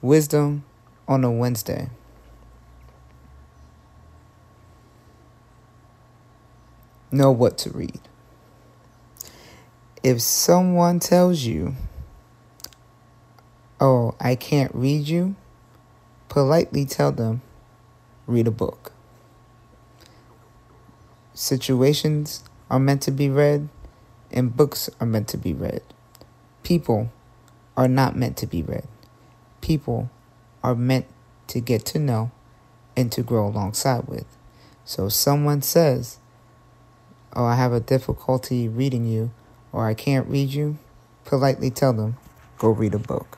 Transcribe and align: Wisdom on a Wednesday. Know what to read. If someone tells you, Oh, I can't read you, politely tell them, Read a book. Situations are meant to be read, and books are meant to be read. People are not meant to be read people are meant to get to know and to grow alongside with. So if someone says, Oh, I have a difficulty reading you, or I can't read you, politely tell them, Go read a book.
Wisdom 0.00 0.62
on 1.08 1.24
a 1.24 1.30
Wednesday. 1.30 1.90
Know 7.10 7.32
what 7.32 7.58
to 7.58 7.70
read. 7.70 8.00
If 10.04 10.22
someone 10.22 11.00
tells 11.00 11.42
you, 11.42 11.74
Oh, 13.80 14.14
I 14.20 14.36
can't 14.36 14.72
read 14.72 15.08
you, 15.08 15.34
politely 16.28 16.84
tell 16.84 17.10
them, 17.10 17.42
Read 18.28 18.46
a 18.46 18.52
book. 18.52 18.92
Situations 21.34 22.44
are 22.70 22.78
meant 22.78 23.02
to 23.02 23.10
be 23.10 23.28
read, 23.28 23.68
and 24.30 24.56
books 24.56 24.88
are 25.00 25.06
meant 25.08 25.26
to 25.28 25.36
be 25.36 25.52
read. 25.52 25.82
People 26.62 27.10
are 27.76 27.88
not 27.88 28.14
meant 28.14 28.36
to 28.36 28.46
be 28.46 28.62
read 28.62 28.86
people 29.68 30.08
are 30.64 30.74
meant 30.74 31.04
to 31.46 31.60
get 31.60 31.84
to 31.84 31.98
know 31.98 32.30
and 32.96 33.12
to 33.12 33.22
grow 33.22 33.46
alongside 33.46 34.08
with. 34.08 34.24
So 34.86 35.06
if 35.06 35.12
someone 35.12 35.60
says, 35.60 36.16
Oh, 37.36 37.44
I 37.44 37.56
have 37.56 37.74
a 37.74 37.80
difficulty 37.80 38.66
reading 38.66 39.04
you, 39.06 39.30
or 39.70 39.86
I 39.86 39.92
can't 39.92 40.26
read 40.26 40.48
you, 40.54 40.78
politely 41.26 41.70
tell 41.70 41.92
them, 41.92 42.16
Go 42.56 42.70
read 42.70 42.94
a 42.94 42.98
book. 42.98 43.37